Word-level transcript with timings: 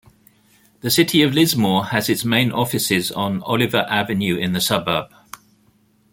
The 0.79 0.89
City 0.89 1.21
of 1.21 1.35
Lismore 1.35 1.85
has 1.89 2.09
its 2.09 2.25
main 2.25 2.51
offices 2.51 3.11
on 3.11 3.43
Oliver 3.43 3.85
Avenue 3.87 4.35
in 4.35 4.51
the 4.53 4.59
suburb. 4.59 5.13